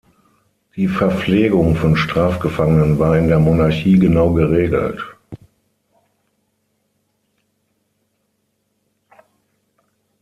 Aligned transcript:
Die 0.75 0.87
Verpflegung 0.87 1.75
von 1.75 1.95
Strafgefangenen 1.95 2.97
war 2.97 3.15
in 3.19 3.27
der 3.27 3.37
Monarchie 3.37 3.99
genau 3.99 4.33
geregelt. 4.33 4.99